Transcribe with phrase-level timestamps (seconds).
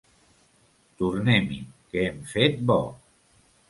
[1.03, 1.61] Tornem-hi
[1.93, 2.83] que hem fet bo.